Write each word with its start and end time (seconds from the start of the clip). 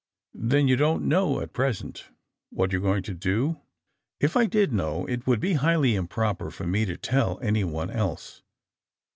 ^^Then 0.35 0.67
you 0.67 0.75
don't 0.77 1.07
know, 1.07 1.41
at 1.41 1.53
present, 1.53 2.09
what 2.49 2.71
you're 2.71 2.81
going 2.81 3.03
to 3.03 3.13
doT" 3.13 3.61
*^If 4.19 4.35
I 4.35 4.47
did 4.47 4.73
know 4.73 5.05
it 5.05 5.27
would 5.27 5.39
be 5.39 5.53
highly 5.53 5.93
improper 5.93 6.49
for 6.49 6.65
me 6.65 6.85
to 6.85 6.97
tell 6.97 7.39
anyone 7.43 7.91
else." 7.91 8.41